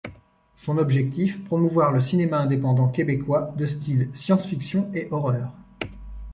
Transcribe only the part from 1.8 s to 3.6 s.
le cinéma indépendant québécois